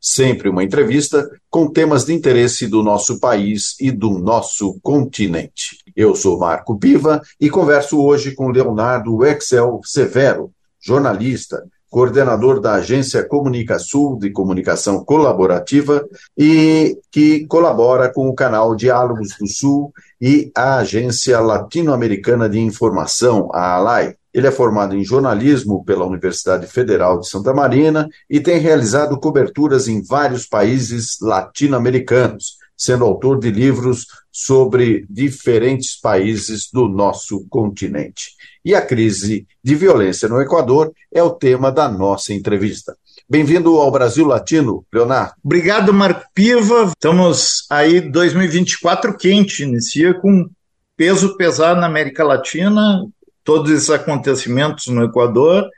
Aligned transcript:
Sempre 0.00 0.48
uma 0.48 0.64
entrevista 0.64 1.28
com 1.50 1.70
temas 1.70 2.06
de 2.06 2.14
interesse 2.14 2.66
do 2.66 2.82
nosso 2.82 3.20
país 3.20 3.76
e 3.78 3.90
do 3.90 4.18
nosso 4.18 4.78
continente. 4.80 5.76
Eu 5.94 6.14
sou 6.14 6.38
Marco 6.38 6.78
Piva 6.78 7.20
e 7.38 7.50
converso 7.50 8.00
hoje 8.00 8.34
com 8.34 8.48
Leonardo 8.48 9.22
Excel 9.26 9.78
Severo, 9.84 10.50
jornalista, 10.80 11.62
coordenador 11.90 12.60
da 12.60 12.74
Agência 12.74 13.22
Comunicação 13.26 14.16
de 14.16 14.30
Comunicação 14.30 15.04
Colaborativa 15.04 16.08
e 16.38 16.96
que 17.10 17.44
colabora 17.46 18.10
com 18.10 18.28
o 18.28 18.34
canal 18.34 18.74
Diálogos 18.74 19.36
do 19.38 19.46
Sul 19.46 19.92
e 20.18 20.50
a 20.56 20.76
Agência 20.76 21.40
Latino-Americana 21.40 22.48
de 22.48 22.60
Informação, 22.60 23.50
a 23.52 23.74
ALAI. 23.74 24.14
Ele 24.32 24.46
é 24.46 24.50
formado 24.50 24.96
em 24.96 25.04
jornalismo 25.04 25.84
pela 25.84 26.06
Universidade 26.06 26.66
Federal 26.66 27.18
de 27.18 27.28
Santa 27.28 27.52
Marina 27.52 28.08
e 28.28 28.40
tem 28.40 28.58
realizado 28.58 29.18
coberturas 29.18 29.88
em 29.88 30.02
vários 30.02 30.46
países 30.46 31.16
latino-americanos, 31.20 32.56
sendo 32.76 33.04
autor 33.04 33.38
de 33.38 33.50
livros 33.50 34.06
sobre 34.30 35.04
diferentes 35.10 36.00
países 36.00 36.70
do 36.72 36.88
nosso 36.88 37.46
continente. 37.48 38.30
E 38.64 38.74
a 38.74 38.80
crise 38.80 39.46
de 39.62 39.74
violência 39.74 40.28
no 40.28 40.40
Equador 40.40 40.92
é 41.12 41.22
o 41.22 41.30
tema 41.30 41.72
da 41.72 41.88
nossa 41.88 42.32
entrevista. 42.32 42.96
Bem-vindo 43.28 43.76
ao 43.76 43.90
Brasil 43.90 44.26
Latino, 44.26 44.84
Leonardo. 44.92 45.34
Obrigado, 45.44 45.92
Marco 45.92 46.24
Piva. 46.34 46.86
Estamos 46.88 47.66
aí 47.70 48.00
2024 48.00 49.16
quente, 49.16 49.62
inicia 49.62 50.14
com 50.14 50.48
peso 50.96 51.36
pesado 51.36 51.80
na 51.80 51.86
América 51.86 52.24
Latina, 52.24 53.06
todos 53.50 53.72
esses 53.72 53.90
acontecimentos 53.90 54.86
no 54.86 55.02
Equador 55.02 55.68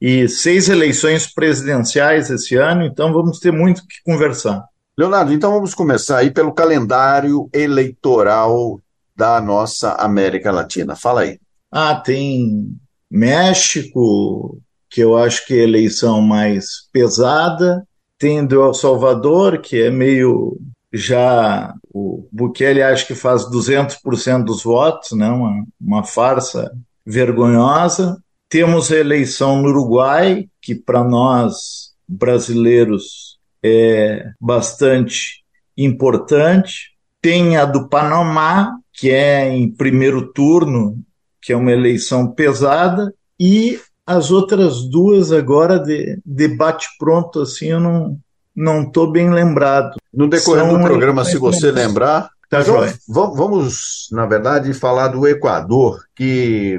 e 0.00 0.26
seis 0.26 0.68
eleições 0.68 1.32
presidenciais 1.32 2.28
esse 2.30 2.56
ano, 2.56 2.82
então 2.82 3.12
vamos 3.12 3.38
ter 3.38 3.52
muito 3.52 3.86
que 3.86 4.02
conversar. 4.04 4.64
Leonardo, 4.98 5.32
então 5.32 5.52
vamos 5.52 5.72
começar 5.72 6.18
aí 6.18 6.32
pelo 6.32 6.52
calendário 6.52 7.48
eleitoral 7.52 8.80
da 9.14 9.40
nossa 9.40 9.92
América 9.92 10.50
Latina. 10.50 10.96
Fala 10.96 11.20
aí. 11.20 11.38
Ah, 11.70 11.94
tem 11.94 12.76
México, 13.08 14.60
que 14.90 15.00
eu 15.00 15.16
acho 15.16 15.46
que 15.46 15.54
é 15.54 15.60
a 15.60 15.62
eleição 15.62 16.20
mais 16.20 16.88
pesada, 16.92 17.86
tem 18.18 18.44
do 18.44 18.64
El 18.64 18.74
Salvador, 18.74 19.60
que 19.60 19.80
é 19.80 19.90
meio 19.92 20.58
já 20.92 21.72
o 21.94 22.26
Bukele 22.32 22.82
acho 22.82 23.06
que 23.06 23.14
faz 23.14 23.48
200% 23.48 24.44
dos 24.44 24.64
votos, 24.64 25.16
né? 25.16 25.30
uma, 25.30 25.64
uma 25.80 26.02
farsa 26.02 26.72
vergonhosa. 27.04 28.18
Temos 28.48 28.92
a 28.92 28.96
eleição 28.96 29.60
no 29.62 29.68
Uruguai, 29.68 30.46
que 30.60 30.74
para 30.74 31.02
nós 31.02 31.92
brasileiros 32.06 33.38
é 33.62 34.24
bastante 34.40 35.42
importante. 35.76 36.92
Tem 37.20 37.56
a 37.56 37.64
do 37.64 37.88
Panamá, 37.88 38.76
que 38.92 39.10
é 39.10 39.48
em 39.48 39.70
primeiro 39.70 40.32
turno, 40.32 40.98
que 41.40 41.52
é 41.52 41.56
uma 41.56 41.72
eleição 41.72 42.28
pesada, 42.28 43.12
e 43.38 43.80
as 44.06 44.30
outras 44.30 44.82
duas 44.88 45.32
agora 45.32 45.78
de 45.78 46.18
debate 46.24 46.88
pronto 46.98 47.40
assim 47.40 47.66
eu 47.66 47.80
não 47.80 48.18
não 48.54 48.82
estou 48.82 49.10
bem 49.10 49.30
lembrado. 49.30 49.96
No 50.12 50.28
decorrer 50.28 50.66
São 50.66 50.76
do 50.76 50.84
programa, 50.84 51.24
se 51.24 51.38
você 51.38 51.70
lembrar, 51.70 52.28
Tá 52.52 52.60
vamos, 53.08 53.36
vamos, 53.38 54.08
na 54.12 54.26
verdade, 54.26 54.74
falar 54.74 55.08
do 55.08 55.26
Equador, 55.26 56.04
que 56.14 56.78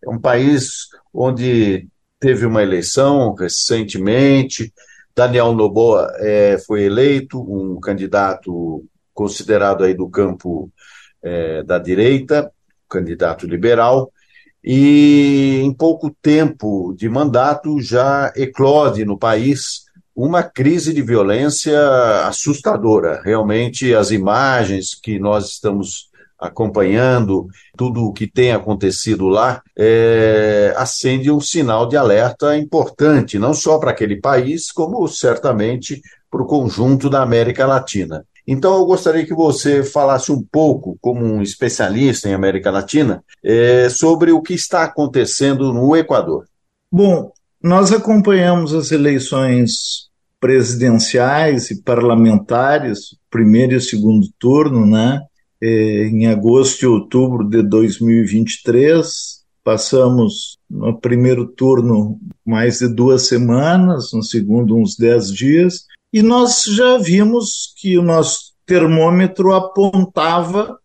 é 0.00 0.08
um 0.08 0.16
país 0.16 0.86
onde 1.12 1.88
teve 2.20 2.46
uma 2.46 2.62
eleição 2.62 3.34
recentemente. 3.34 4.72
Daniel 5.16 5.52
Noboa 5.54 6.12
é, 6.18 6.56
foi 6.64 6.84
eleito, 6.84 7.40
um 7.40 7.80
candidato 7.80 8.84
considerado 9.12 9.82
aí 9.82 9.92
do 9.92 10.08
campo 10.08 10.70
é, 11.20 11.64
da 11.64 11.80
direita, 11.80 12.52
candidato 12.88 13.44
liberal, 13.44 14.12
e 14.62 15.62
em 15.64 15.74
pouco 15.74 16.14
tempo 16.22 16.94
de 16.96 17.08
mandato 17.08 17.80
já 17.80 18.32
eclode 18.36 19.04
no 19.04 19.18
país 19.18 19.87
uma 20.20 20.42
crise 20.42 20.92
de 20.92 21.00
violência 21.00 21.78
assustadora. 22.26 23.22
Realmente, 23.24 23.94
as 23.94 24.10
imagens 24.10 24.98
que 25.00 25.16
nós 25.16 25.46
estamos 25.50 26.08
acompanhando, 26.36 27.46
tudo 27.76 28.04
o 28.04 28.12
que 28.12 28.26
tem 28.26 28.50
acontecido 28.50 29.28
lá, 29.28 29.62
é, 29.78 30.74
acende 30.76 31.30
um 31.30 31.40
sinal 31.40 31.86
de 31.86 31.96
alerta 31.96 32.56
importante, 32.56 33.38
não 33.38 33.54
só 33.54 33.78
para 33.78 33.92
aquele 33.92 34.20
país, 34.20 34.72
como 34.72 35.06
certamente 35.06 36.02
para 36.28 36.42
o 36.42 36.46
conjunto 36.46 37.08
da 37.08 37.22
América 37.22 37.64
Latina. 37.64 38.24
Então, 38.44 38.74
eu 38.74 38.86
gostaria 38.86 39.24
que 39.24 39.34
você 39.34 39.84
falasse 39.84 40.32
um 40.32 40.42
pouco, 40.42 40.98
como 41.00 41.24
um 41.24 41.40
especialista 41.40 42.28
em 42.28 42.34
América 42.34 42.72
Latina, 42.72 43.22
é, 43.44 43.88
sobre 43.88 44.32
o 44.32 44.42
que 44.42 44.54
está 44.54 44.82
acontecendo 44.82 45.72
no 45.72 45.94
Equador. 45.96 46.44
Bom, 46.90 47.30
nós 47.62 47.92
acompanhamos 47.92 48.74
as 48.74 48.90
eleições 48.90 50.07
presidenciais 50.40 51.70
e 51.70 51.82
parlamentares, 51.82 53.16
primeiro 53.30 53.74
e 53.74 53.80
segundo 53.80 54.26
turno, 54.38 54.86
né? 54.86 55.20
É, 55.60 56.06
em 56.06 56.26
agosto 56.26 56.82
e 56.82 56.86
outubro 56.86 57.48
de 57.48 57.62
2023. 57.62 59.38
Passamos 59.64 60.56
no 60.70 60.98
primeiro 60.98 61.46
turno 61.46 62.18
mais 62.46 62.78
de 62.78 62.88
duas 62.88 63.26
semanas, 63.26 64.10
no 64.12 64.22
segundo 64.22 64.76
uns 64.76 64.96
dez 64.96 65.32
dias, 65.32 65.84
e 66.12 66.22
nós 66.22 66.62
já 66.64 66.96
vimos 66.96 67.74
que 67.76 67.98
o 67.98 68.02
nosso 68.02 68.52
termômetro 68.64 69.52
apontava 69.52 70.78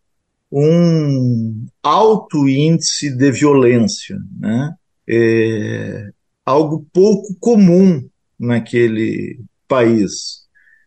um 0.52 1.66
alto 1.82 2.48
índice 2.48 3.16
de 3.16 3.32
violência, 3.32 4.18
né? 4.40 4.74
É 5.08 6.10
algo 6.46 6.86
pouco 6.92 7.36
comum 7.40 8.04
naquele 8.44 9.40
país, 9.68 10.44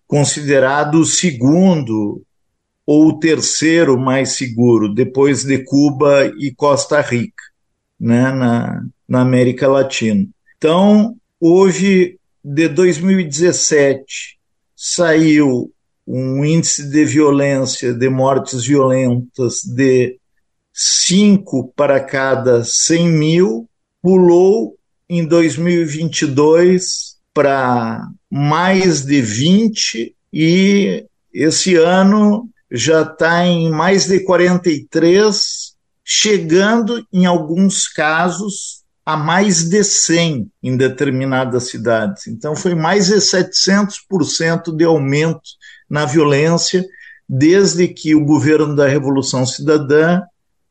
considerado 0.07 1.01
o 1.01 1.05
segundo 1.05 2.23
ou 2.87 3.09
o 3.09 3.19
terceiro 3.19 3.99
mais 3.99 4.31
seguro, 4.37 4.93
depois 4.93 5.43
de 5.43 5.59
Cuba 5.65 6.27
e 6.39 6.55
Costa 6.55 7.01
Rica, 7.01 7.43
né, 7.99 8.31
na, 8.31 8.85
na 9.09 9.23
América 9.23 9.67
Latina. 9.67 10.29
Então, 10.57 11.17
hoje, 11.41 12.19
de 12.45 12.69
2017, 12.69 14.39
saiu 14.77 15.73
um 16.07 16.45
índice 16.45 16.89
de 16.89 17.05
violência, 17.05 17.93
de 17.93 18.09
mortes 18.09 18.65
violentas, 18.65 19.63
de 19.65 20.19
5 20.73 21.73
para 21.75 21.99
cada 21.99 22.63
100 22.63 23.09
mil, 23.09 23.69
pulou 24.01 24.77
em 25.09 25.25
2022 25.27 27.16
para 27.37 28.09
mais 28.31 29.03
de 29.03 29.21
20 29.21 30.17
e 30.33 31.05
esse 31.35 31.75
ano 31.77 32.49
já 32.73 33.03
está 33.03 33.45
em 33.45 33.71
mais 33.71 34.07
de 34.07 34.21
43, 34.21 35.75
chegando 36.03 37.07
em 37.13 37.27
alguns 37.27 37.89
casos 37.89 38.85
a 39.05 39.19
mais 39.19 39.69
de 39.69 39.85
100 39.85 40.51
em 40.63 40.77
determinadas 40.79 41.65
cidades. 41.69 42.27
Então 42.27 42.57
foi 42.57 42.75
mais 42.75 43.09
de 43.09 43.17
700% 43.17 44.75
de 44.75 44.85
aumento 44.85 45.43
na 45.91 46.07
violência 46.07 46.83
desde 47.29 47.87
que 47.87 48.15
o 48.15 48.25
governo 48.25 48.75
da 48.75 48.89
Revolução 48.89 49.45
Cidadã 49.45 50.23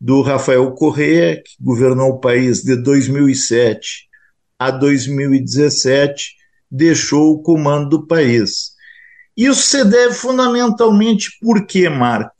do 0.02 0.24
Rafael 0.24 0.72
Correa, 0.72 1.36
que 1.36 1.64
governou 1.64 2.10
o 2.10 2.20
país 2.20 2.64
de 2.64 2.76
2007 2.76 4.08
a 4.58 4.72
2017, 4.72 6.34
deixou 6.76 7.34
o 7.34 7.42
comando 7.42 7.90
do 7.90 8.08
país. 8.08 8.72
Isso 9.36 9.62
se 9.62 9.84
deve 9.84 10.14
fundamentalmente 10.14 11.38
por 11.42 11.66
quê, 11.66 11.90
Marco? 11.90 12.36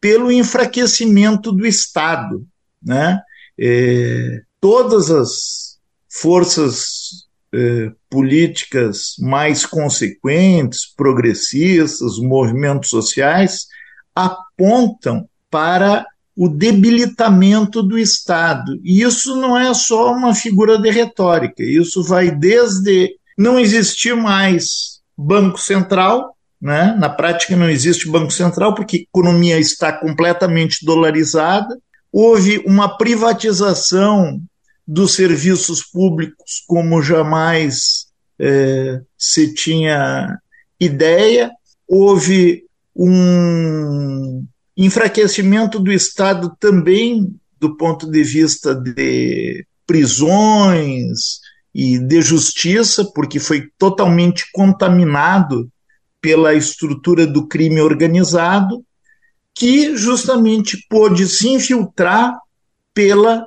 Pelo 0.00 0.30
enfraquecimento 0.30 1.52
do 1.52 1.66
Estado. 1.66 2.46
Né? 2.82 3.20
É, 3.58 4.42
todas 4.60 5.10
as 5.10 5.78
forças 6.08 7.26
é, 7.54 7.92
políticas 8.10 9.14
mais 9.18 9.64
consequentes, 9.64 10.86
progressistas, 10.94 12.18
movimentos 12.18 12.90
sociais, 12.90 13.66
apontam 14.14 15.28
para 15.50 16.06
o 16.36 16.48
debilitamento 16.48 17.82
do 17.82 17.98
Estado. 17.98 18.80
E 18.82 19.02
isso 19.02 19.36
não 19.36 19.56
é 19.56 19.72
só 19.72 20.12
uma 20.12 20.34
figura 20.34 20.78
de 20.78 20.90
retórica, 20.90 21.62
isso 21.62 22.02
vai 22.02 22.30
desde 22.30 23.16
não 23.36 23.58
existir 23.58 24.14
mais 24.14 25.00
Banco 25.16 25.58
Central, 25.58 26.36
né? 26.60 26.94
na 26.98 27.08
prática 27.08 27.56
não 27.56 27.68
existe 27.68 28.08
Banco 28.08 28.30
Central 28.30 28.74
porque 28.74 28.96
a 28.96 29.00
economia 29.00 29.58
está 29.58 29.92
completamente 29.92 30.84
dolarizada, 30.84 31.78
houve 32.12 32.62
uma 32.66 32.96
privatização 32.96 34.40
dos 34.86 35.14
serviços 35.14 35.82
públicos 35.82 36.62
como 36.66 37.02
jamais 37.02 38.06
é, 38.38 39.00
se 39.16 39.54
tinha 39.54 40.38
ideia, 40.78 41.50
houve 41.88 42.64
um 42.94 44.44
enfraquecimento 44.76 45.78
do 45.78 45.92
Estado 45.92 46.54
também 46.58 47.34
do 47.60 47.76
ponto 47.76 48.10
de 48.10 48.22
vista 48.22 48.74
de 48.74 49.66
prisões 49.86 51.40
e 51.74 51.98
de 51.98 52.22
justiça, 52.22 53.04
porque 53.14 53.40
foi 53.40 53.68
totalmente 53.76 54.44
contaminado 54.52 55.68
pela 56.20 56.54
estrutura 56.54 57.26
do 57.26 57.46
crime 57.46 57.80
organizado, 57.80 58.84
que 59.54 59.96
justamente 59.96 60.86
pôde 60.88 61.26
se 61.28 61.48
infiltrar 61.48 62.38
pela 62.94 63.46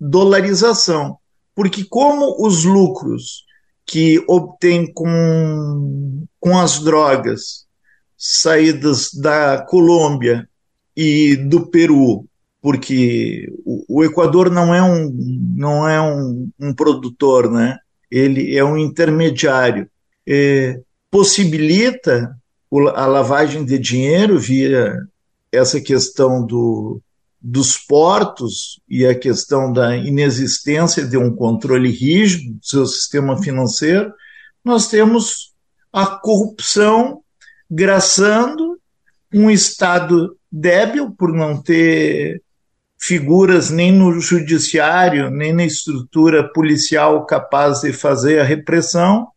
dolarização. 0.00 1.18
Porque, 1.54 1.84
como 1.84 2.44
os 2.44 2.64
lucros 2.64 3.44
que 3.86 4.22
obtém 4.26 4.92
com, 4.92 6.26
com 6.40 6.58
as 6.58 6.80
drogas 6.80 7.66
saídas 8.18 9.10
da 9.14 9.62
Colômbia 9.62 10.48
e 10.96 11.36
do 11.36 11.66
Peru, 11.70 12.26
porque 12.66 13.48
o, 13.64 14.00
o 14.00 14.04
Equador 14.04 14.50
não 14.50 14.74
é 14.74 14.82
um, 14.82 15.08
não 15.54 15.88
é 15.88 16.02
um, 16.02 16.50
um, 16.58 16.74
produtor, 16.74 17.48
né? 17.48 17.78
ele 18.10 18.56
é 18.56 18.64
um 18.64 18.76
intermediário. 18.76 19.88
É, 20.28 20.80
possibilita 21.08 22.36
a 22.96 23.06
lavagem 23.06 23.64
de 23.64 23.78
dinheiro 23.78 24.36
via 24.36 24.98
essa 25.52 25.80
questão 25.80 26.44
do, 26.44 27.00
dos 27.40 27.78
portos 27.78 28.80
e 28.88 29.06
a 29.06 29.14
questão 29.14 29.72
da 29.72 29.96
inexistência 29.96 31.06
de 31.06 31.16
um 31.16 31.32
controle 31.36 31.92
rígido 31.92 32.54
do 32.54 32.66
seu 32.66 32.84
sistema 32.84 33.40
financeiro, 33.40 34.12
nós 34.64 34.88
temos 34.88 35.52
a 35.92 36.04
corrupção 36.04 37.20
graçando 37.70 38.76
um 39.32 39.48
Estado 39.52 40.36
débil 40.50 41.12
por 41.12 41.32
não 41.32 41.62
ter 41.62 42.42
figuras 42.98 43.70
nem 43.70 43.92
no 43.92 44.20
judiciário, 44.20 45.30
nem 45.30 45.52
na 45.52 45.64
estrutura 45.64 46.50
policial 46.52 47.24
capaz 47.26 47.80
de 47.80 47.92
fazer 47.92 48.40
a 48.40 48.44
repressão. 48.44 49.28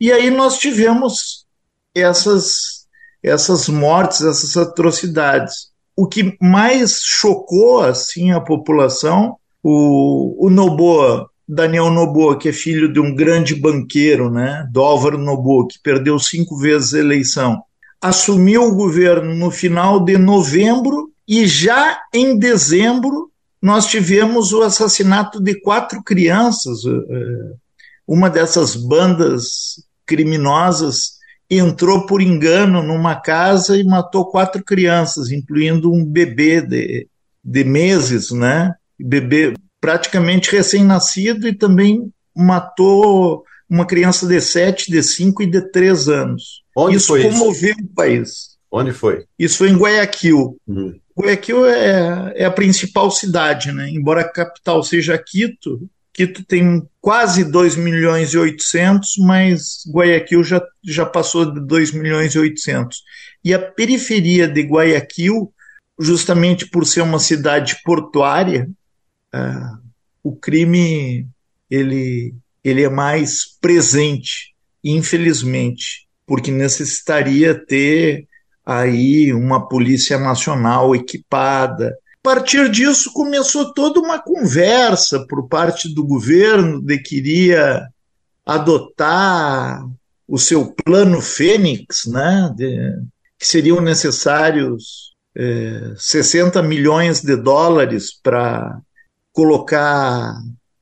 E 0.00 0.12
aí 0.12 0.30
nós 0.30 0.58
tivemos 0.58 1.46
essas, 1.94 2.86
essas 3.22 3.68
mortes, 3.68 4.22
essas 4.22 4.56
atrocidades. 4.56 5.68
O 5.96 6.06
que 6.06 6.36
mais 6.40 7.00
chocou 7.02 7.80
assim 7.80 8.30
a 8.30 8.40
população, 8.40 9.36
o, 9.62 10.46
o 10.46 10.50
Noboa, 10.50 11.28
Daniel 11.48 11.90
Noboa, 11.90 12.38
que 12.38 12.50
é 12.50 12.52
filho 12.52 12.92
de 12.92 13.00
um 13.00 13.14
grande 13.14 13.54
banqueiro, 13.54 14.30
né, 14.30 14.68
do 14.70 15.18
Noboa, 15.18 15.66
que 15.68 15.78
perdeu 15.82 16.18
cinco 16.18 16.56
vezes 16.58 16.94
a 16.94 16.98
eleição, 16.98 17.62
assumiu 18.00 18.64
o 18.64 18.74
governo 18.74 19.34
no 19.34 19.50
final 19.50 20.04
de 20.04 20.16
novembro 20.16 21.10
e 21.28 21.46
já 21.46 22.00
em 22.12 22.38
dezembro 22.38 23.30
nós 23.60 23.86
tivemos 23.86 24.52
o 24.52 24.62
assassinato 24.62 25.40
de 25.40 25.60
quatro 25.60 26.02
crianças. 26.02 26.84
Eh, 26.86 27.52
uma 28.06 28.30
dessas 28.30 28.74
bandas 28.74 29.82
criminosas 30.06 31.18
entrou 31.50 32.06
por 32.06 32.22
engano 32.22 32.82
numa 32.82 33.16
casa 33.16 33.76
e 33.76 33.84
matou 33.84 34.30
quatro 34.30 34.62
crianças, 34.64 35.30
incluindo 35.30 35.92
um 35.92 36.04
bebê 36.04 36.60
de, 36.60 37.06
de 37.44 37.64
meses, 37.64 38.30
né? 38.30 38.74
Bebê 38.98 39.54
praticamente 39.80 40.50
recém-nascido 40.50 41.46
e 41.46 41.54
também 41.54 42.12
matou 42.34 43.44
uma 43.68 43.84
criança 43.84 44.26
de 44.26 44.40
sete, 44.40 44.90
de 44.90 45.02
cinco 45.02 45.42
e 45.42 45.46
de 45.46 45.60
três 45.70 46.08
anos. 46.08 46.62
Onde 46.76 46.96
isso 46.96 47.08
comoveu 47.20 47.74
isso? 47.74 47.84
o 47.84 47.94
país. 47.94 48.30
Onde 48.70 48.92
foi? 48.92 49.24
Isso 49.38 49.58
foi 49.58 49.70
em 49.70 49.76
Guayaquil. 49.76 50.56
Uhum. 50.66 50.94
Guayaquil 51.18 51.66
é, 51.66 52.32
é, 52.36 52.44
a 52.44 52.50
principal 52.50 53.10
cidade, 53.10 53.72
né? 53.72 53.90
Embora 53.90 54.20
a 54.20 54.28
capital 54.28 54.82
seja 54.82 55.18
Quito, 55.18 55.88
Quito 56.12 56.44
tem 56.44 56.86
quase 57.00 57.44
2 57.44 57.76
milhões 57.76 58.34
e 58.34 58.38
800, 58.38 59.16
mas 59.18 59.84
Guayaquil 59.88 60.44
já, 60.44 60.62
já 60.84 61.06
passou 61.06 61.52
de 61.52 61.60
2 61.60 61.92
milhões 61.92 62.34
e 62.34 62.38
800. 62.38 63.02
E 63.44 63.54
a 63.54 63.58
periferia 63.58 64.48
de 64.48 64.62
Guayaquil, 64.62 65.52
justamente 65.98 66.66
por 66.66 66.86
ser 66.86 67.02
uma 67.02 67.18
cidade 67.18 67.76
portuária, 67.84 68.68
uh, 69.34 69.78
o 70.22 70.34
crime 70.34 71.26
ele, 71.70 72.34
ele 72.64 72.82
é 72.82 72.88
mais 72.88 73.44
presente, 73.60 74.54
infelizmente 74.82 76.08
porque 76.28 76.50
necessitaria 76.50 77.54
ter 77.54 78.27
aí 78.68 79.32
uma 79.32 79.66
polícia 79.66 80.18
nacional 80.18 80.94
equipada. 80.94 81.96
A 82.22 82.22
partir 82.22 82.70
disso 82.70 83.10
começou 83.14 83.72
toda 83.72 83.98
uma 83.98 84.18
conversa 84.18 85.24
por 85.26 85.48
parte 85.48 85.88
do 85.94 86.04
governo 86.04 86.78
de 86.82 86.98
que 86.98 87.16
iria 87.16 87.88
adotar 88.44 89.82
o 90.28 90.36
seu 90.38 90.74
plano 90.84 91.22
Fênix, 91.22 92.04
né, 92.04 92.52
de, 92.54 93.00
que 93.38 93.46
seriam 93.46 93.80
necessários 93.80 95.14
é, 95.34 95.94
60 95.96 96.62
milhões 96.62 97.22
de 97.22 97.36
dólares 97.36 98.12
para 98.22 98.78
colocar 99.32 100.34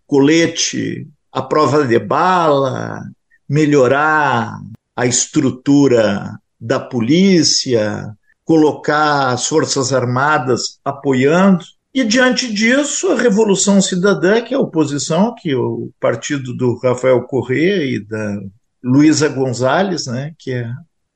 colete 0.09 1.07
à 1.31 1.41
prova 1.41 1.87
de 1.87 2.01
bala, 2.01 3.05
melhorar 3.49 4.59
a 4.97 5.07
estrutura 5.07 6.37
da 6.61 6.81
polícia, 6.81 8.15
colocar 8.45 9.31
as 9.31 9.47
Forças 9.47 9.93
Armadas 9.93 10.79
apoiando. 10.85 11.65
E 11.93 12.05
diante 12.05 12.53
disso, 12.53 13.11
a 13.11 13.17
Revolução 13.17 13.81
Cidadã, 13.81 14.41
que 14.41 14.55
é 14.55 14.57
a 14.57 14.61
oposição, 14.61 15.35
que 15.35 15.51
é 15.51 15.57
o 15.57 15.91
partido 15.99 16.55
do 16.55 16.79
Rafael 16.79 17.23
Correa 17.23 17.85
e 17.85 17.99
da 17.99 18.41
Luísa 18.83 19.29
Gonzalez, 19.29 20.07
né, 20.07 20.33
que 20.39 20.53
é 20.53 20.71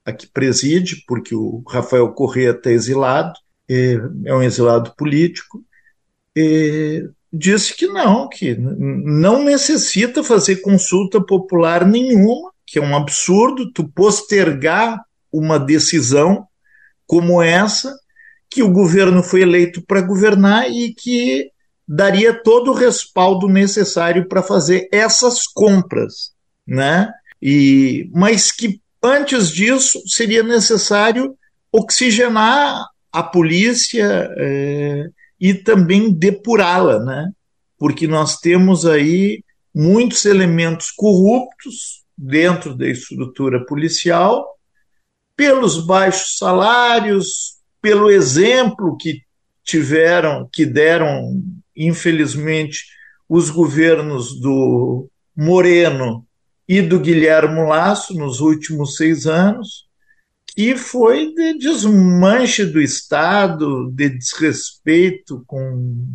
a 0.05 0.13
que 0.13 0.27
preside, 0.27 1.05
porque 1.07 1.35
o 1.35 1.63
Rafael 1.69 2.09
Correa 2.13 2.51
está 2.51 2.71
exilado, 2.71 3.35
é, 3.69 4.01
é 4.25 4.35
um 4.35 4.43
exilado 4.43 4.95
político, 4.97 5.63
disse 7.33 7.77
que 7.77 7.87
não, 7.87 8.29
que 8.29 8.57
não 8.57 9.45
necessita 9.45 10.25
fazer 10.25 10.57
consulta 10.57 11.21
popular 11.21 11.87
nenhuma, 11.87 12.51
que 12.67 12.79
é 12.79 12.83
um 12.83 12.97
absurdo 12.97 13.71
tu 13.73 13.89
postergar 13.89 15.01
uma 15.33 15.59
decisão 15.59 16.47
como 17.07 17.43
essa, 17.43 17.95
que 18.49 18.63
o 18.63 18.73
governo 18.73 19.23
foi 19.23 19.43
eleito 19.43 19.83
para 19.87 20.01
governar 20.01 20.71
e 20.71 20.95
que 20.95 21.51
daria 21.87 22.33
todo 22.33 22.71
o 22.71 22.75
respaldo 22.75 23.49
necessário 23.49 24.29
para 24.29 24.43
fazer 24.43 24.89
essas 24.93 25.47
compras, 25.47 26.33
né? 26.67 27.13
E 27.43 28.09
mas 28.15 28.53
que 28.53 28.81
antes 29.03 29.51
disso 29.51 30.01
seria 30.07 30.43
necessário 30.43 31.37
oxigenar 31.73 32.87
a 33.13 33.23
polícia 33.23 34.29
é, 34.37 35.09
e 35.41 35.55
também 35.55 36.13
depurá-la, 36.13 37.01
né? 37.01 37.31
Porque 37.79 38.07
nós 38.07 38.39
temos 38.39 38.87
aí 38.87 39.43
muitos 39.75 40.25
elementos 40.25 40.91
corruptos 40.91 42.05
dentro 42.17 42.77
da 42.77 42.87
estrutura 42.89 43.65
policial, 43.65 44.47
pelos 45.41 45.87
baixos 45.87 46.37
salários, 46.37 47.55
pelo 47.81 48.11
exemplo 48.11 48.95
que 48.95 49.23
tiveram, 49.65 50.47
que 50.53 50.67
deram, 50.67 51.43
infelizmente, 51.75 52.85
os 53.27 53.49
governos 53.49 54.39
do 54.39 55.09
Moreno 55.35 56.27
e 56.69 56.83
do 56.83 57.01
Guilherme 57.01 57.67
Lasso 57.67 58.13
nos 58.13 58.41
últimos 58.41 58.97
seis 58.97 59.27
anos, 59.27 59.87
que 60.55 60.77
foi 60.77 61.33
de 61.33 61.55
desmanche 61.55 62.67
do 62.67 62.79
Estado, 62.79 63.91
de 63.93 64.11
desrespeito 64.11 65.43
com 65.47 66.07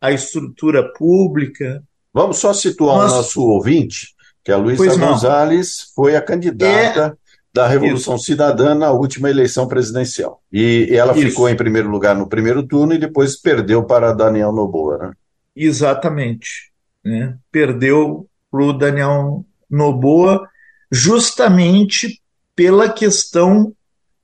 a 0.00 0.12
estrutura 0.12 0.90
pública. 0.94 1.84
Vamos 2.10 2.38
só 2.38 2.54
situar 2.54 2.96
Nós... 2.96 3.12
o 3.12 3.16
nosso 3.16 3.42
ouvinte 3.42 4.14
que 4.42 4.50
a 4.50 4.56
Luísa 4.56 4.96
Gonzalez 4.96 5.92
foi 5.94 6.16
a 6.16 6.22
candidata 6.22 7.18
da 7.54 7.66
Revolução 7.66 8.16
Isso. 8.16 8.24
Cidadã 8.24 8.74
na 8.74 8.90
última 8.90 9.28
eleição 9.28 9.68
presidencial. 9.68 10.42
E 10.50 10.88
ela 10.90 11.12
Isso. 11.12 11.28
ficou 11.28 11.48
em 11.48 11.56
primeiro 11.56 11.90
lugar 11.90 12.16
no 12.16 12.26
primeiro 12.26 12.62
turno 12.62 12.94
e 12.94 12.98
depois 12.98 13.36
perdeu 13.36 13.84
para 13.84 14.12
Daniel 14.12 14.52
Noboa, 14.52 14.98
né? 14.98 15.12
Exatamente. 15.54 16.72
Né? 17.04 17.36
Perdeu 17.50 18.26
para 18.50 18.62
o 18.62 18.72
Daniel 18.72 19.44
Noboa 19.70 20.48
justamente 20.90 22.22
pela 22.56 22.90
questão 22.90 23.74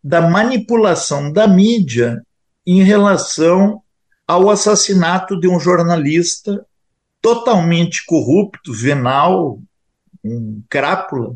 da 0.02 0.22
manipulação 0.22 1.32
da 1.32 1.46
mídia 1.46 2.22
em 2.66 2.82
relação 2.82 3.82
ao 4.26 4.50
assassinato 4.50 5.38
de 5.38 5.48
um 5.48 5.58
jornalista 5.58 6.64
totalmente 7.20 8.04
corrupto, 8.06 8.72
venal, 8.72 9.58
um 10.24 10.62
crápula, 10.68 11.34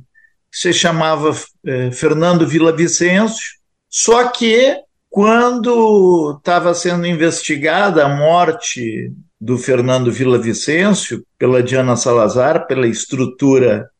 se 0.53 0.73
chamava 0.73 1.35
eh, 1.65 1.91
Fernando 1.91 2.47
Vicencio. 2.47 3.57
só 3.89 4.29
que 4.29 4.77
quando 5.09 6.37
estava 6.39 6.75
sendo 6.75 7.07
investigada 7.07 8.05
a 8.05 8.09
morte 8.09 9.13
do 9.41 9.59
Fernando 9.59 10.13
Vicencio 10.13 11.25
pela 11.39 11.63
Diana 11.63 11.97
Salazar, 11.97 12.67
pela 12.67 12.87
estrutura 12.87 13.91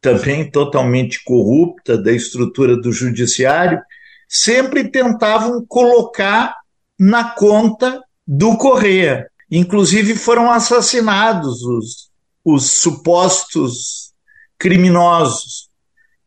também 0.00 0.50
totalmente 0.50 1.22
corrupta 1.24 1.98
da 1.98 2.12
estrutura 2.12 2.76
do 2.76 2.92
judiciário, 2.92 3.80
sempre 4.28 4.88
tentavam 4.88 5.64
colocar 5.66 6.54
na 6.98 7.30
conta 7.30 8.00
do 8.26 8.56
Correia. 8.56 9.28
Inclusive 9.50 10.14
foram 10.16 10.50
assassinados 10.50 11.62
os, 11.62 12.10
os 12.44 12.70
supostos 12.72 14.12
criminosos. 14.58 15.65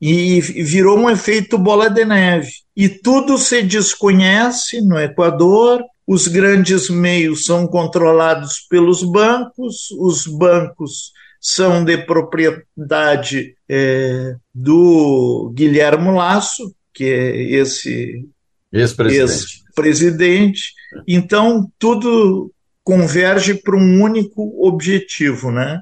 E 0.02 0.40
virou 0.40 0.98
um 0.98 1.10
efeito 1.10 1.58
bola 1.58 1.90
de 1.90 2.06
neve. 2.06 2.50
E 2.76 2.88
tudo 2.88 3.38
se 3.38 3.62
desconhece 3.62 4.82
no 4.82 4.98
Equador, 5.00 5.84
os 6.08 6.28
grandes 6.28 6.90
meios 6.90 7.46
são 7.46 7.68
controlados 7.68 8.66
pelos 8.70 9.04
bancos, 9.04 9.92
os 10.00 10.26
bancos 10.26 11.12
são 11.42 11.84
de 11.84 11.98
propriedade 11.98 13.56
é, 13.68 14.36
do 14.54 15.52
Guilhermo 15.54 16.12
Lasso, 16.12 16.74
que 16.94 17.04
é 17.06 17.42
esse 17.54 18.26
ex-presidente. 18.72 19.54
Ex 19.76 21.04
então, 21.08 21.70
tudo 21.78 22.52
converge 22.84 23.54
para 23.54 23.78
um 23.78 24.02
único 24.02 24.66
objetivo, 24.66 25.52
né? 25.52 25.82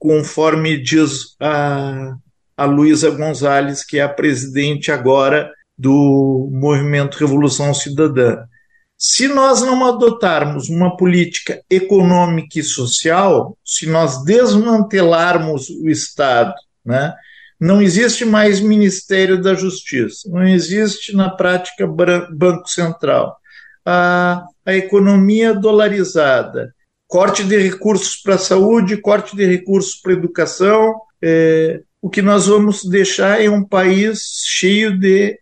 conforme 0.00 0.78
diz 0.78 1.36
a, 1.38 2.16
a 2.60 2.66
Luísa 2.66 3.08
Gonzalez, 3.08 3.82
que 3.82 3.98
é 3.98 4.02
a 4.02 4.08
presidente 4.08 4.92
agora 4.92 5.50
do 5.78 6.46
Movimento 6.52 7.16
Revolução 7.16 7.72
Cidadã. 7.72 8.36
Se 8.98 9.28
nós 9.28 9.62
não 9.62 9.82
adotarmos 9.86 10.68
uma 10.68 10.94
política 10.94 11.62
econômica 11.70 12.58
e 12.58 12.62
social, 12.62 13.56
se 13.64 13.86
nós 13.86 14.22
desmantelarmos 14.24 15.70
o 15.70 15.88
Estado, 15.88 16.52
né, 16.84 17.14
não 17.58 17.80
existe 17.80 18.26
mais 18.26 18.60
Ministério 18.60 19.40
da 19.40 19.54
Justiça, 19.54 20.28
não 20.28 20.46
existe 20.46 21.16
na 21.16 21.30
prática 21.30 21.86
Banco 21.86 22.68
Central. 22.68 23.38
A, 23.86 24.44
a 24.66 24.74
economia 24.74 25.54
dolarizada, 25.54 26.74
corte 27.08 27.42
de 27.42 27.56
recursos 27.56 28.16
para 28.16 28.34
a 28.34 28.38
saúde, 28.38 28.98
corte 28.98 29.34
de 29.34 29.46
recursos 29.46 29.94
para 29.94 30.12
a 30.12 30.16
educação. 30.16 30.94
É, 31.22 31.80
o 32.02 32.08
que 32.08 32.22
nós 32.22 32.46
vamos 32.46 32.84
deixar 32.84 33.42
é 33.42 33.50
um 33.50 33.64
país 33.64 34.42
cheio 34.46 34.98
de 34.98 35.38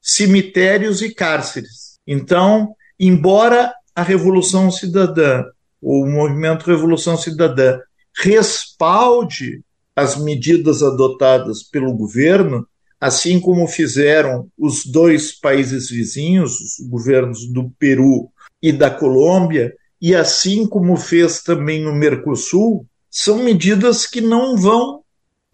cemitérios 0.00 1.02
e 1.02 1.14
cárceres. 1.14 1.98
Então, 2.06 2.74
embora 2.98 3.74
a 3.94 4.02
Revolução 4.02 4.70
Cidadã, 4.70 5.44
o 5.82 6.06
movimento 6.06 6.66
Revolução 6.66 7.16
Cidadã, 7.16 7.78
respalde 8.16 9.62
as 9.94 10.16
medidas 10.16 10.82
adotadas 10.82 11.62
pelo 11.62 11.92
governo, 11.92 12.66
assim 13.00 13.38
como 13.38 13.66
fizeram 13.66 14.48
os 14.56 14.86
dois 14.86 15.38
países 15.38 15.90
vizinhos, 15.90 16.58
os 16.60 16.88
governos 16.88 17.46
do 17.52 17.70
Peru 17.78 18.30
e 18.62 18.72
da 18.72 18.90
Colômbia, 18.90 19.74
e 20.00 20.14
assim 20.14 20.66
como 20.66 20.96
fez 20.96 21.42
também 21.42 21.82
no 21.82 21.94
Mercosul, 21.94 22.86
são 23.10 23.42
medidas 23.42 24.06
que 24.06 24.20
não 24.20 24.56
vão 24.56 25.02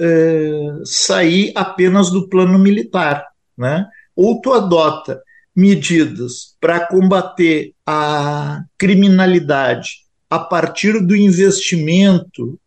é, 0.04 0.80
sair 0.84 1.52
apenas 1.54 2.11
do 2.11 2.28
plano 2.28 2.58
militar. 2.58 3.26
Né? 3.56 3.87
Ou 4.14 4.40
tu 4.40 4.52
adota 4.52 5.23
medidas 5.56 6.56
para 6.61 6.87
combater 6.87 7.73
a 7.87 8.62
criminalidade 8.76 10.04
a 10.28 10.38
partir 10.38 11.00
do 11.00 11.16
investimento 11.16 12.58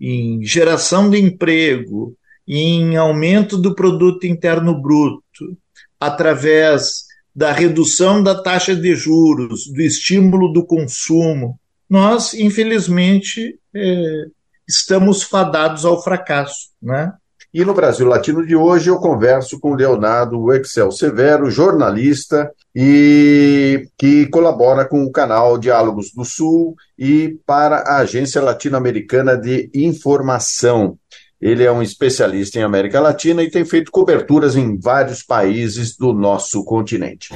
em 0.00 0.44
geração 0.44 1.08
de 1.08 1.18
emprego, 1.18 2.16
em 2.46 2.96
aumento 2.96 3.56
do 3.56 3.74
produto 3.74 4.26
interno 4.26 4.80
bruto, 4.80 5.56
através 6.00 7.04
da 7.34 7.52
redução 7.52 8.22
da 8.22 8.42
taxa 8.42 8.74
de 8.74 8.94
juros, 8.96 9.66
do 9.72 9.80
estímulo 9.80 10.52
do 10.52 10.66
consumo, 10.66 11.58
nós, 11.88 12.34
infelizmente, 12.34 13.58
é, 13.74 14.24
estamos 14.72 15.22
fadados 15.22 15.84
ao 15.84 16.02
fracasso. 16.02 16.70
Né? 16.80 17.12
E 17.52 17.64
no 17.64 17.74
Brasil 17.74 18.06
Latino 18.06 18.46
de 18.46 18.56
hoje 18.56 18.88
eu 18.88 18.96
converso 18.96 19.60
com 19.60 19.74
Leonardo 19.74 20.52
Excel 20.54 20.90
Severo, 20.90 21.50
jornalista 21.50 22.50
e 22.74 23.86
que 23.98 24.26
colabora 24.26 24.86
com 24.86 25.04
o 25.04 25.12
canal 25.12 25.58
Diálogos 25.58 26.10
do 26.14 26.24
Sul 26.24 26.74
e 26.98 27.36
para 27.46 27.76
a 27.80 27.98
Agência 27.98 28.40
Latino-Americana 28.40 29.36
de 29.36 29.70
Informação. 29.74 30.96
Ele 31.38 31.64
é 31.64 31.70
um 31.70 31.82
especialista 31.82 32.58
em 32.58 32.62
América 32.62 33.00
Latina 33.00 33.42
e 33.42 33.50
tem 33.50 33.64
feito 33.64 33.90
coberturas 33.90 34.56
em 34.56 34.78
vários 34.78 35.22
países 35.22 35.96
do 35.96 36.12
nosso 36.14 36.64
continente. 36.64 37.34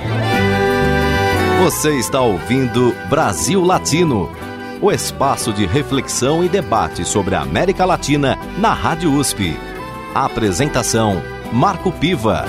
Você 1.63 1.91
está 1.99 2.21
ouvindo 2.21 2.95
Brasil 3.11 3.61
Latino, 3.61 4.31
o 4.81 4.93
espaço 4.93 5.53
de 5.53 5.65
reflexão 5.65 6.45
e 6.45 6.49
debate 6.49 7.05
sobre 7.05 7.35
a 7.35 7.41
América 7.41 7.85
Latina 7.85 8.37
na 8.59 8.75
Rádio 8.75 9.13
USP. 9.13 9.57
apresentação: 10.15 11.23
Marco 11.53 11.91
Piva. 11.93 12.45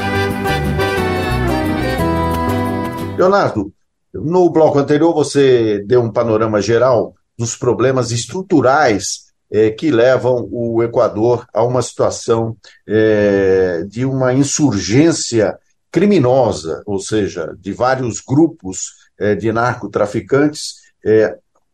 Leonardo, 3.17 3.73
no 4.13 4.49
bloco 4.49 4.77
anterior 4.77 5.13
você 5.13 5.83
deu 5.85 6.01
um 6.01 6.11
panorama 6.11 6.61
geral 6.61 7.15
dos 7.37 7.55
problemas 7.55 8.11
estruturais 8.11 9.27
é, 9.49 9.71
que 9.71 9.89
levam 9.89 10.47
o 10.51 10.83
Equador 10.83 11.47
a 11.53 11.63
uma 11.63 11.81
situação 11.81 12.57
é, 12.87 13.83
de 13.87 14.05
uma 14.05 14.33
insurgência 14.33 15.57
criminosa, 15.89 16.83
ou 16.85 16.99
seja, 16.99 17.55
de 17.59 17.71
vários 17.71 18.19
grupos 18.19 18.91
é, 19.17 19.33
de 19.33 19.51
narcotraficantes 19.51 20.87